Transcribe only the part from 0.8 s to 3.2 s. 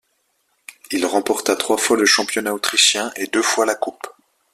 Il remporta trois fois le championnat autrichien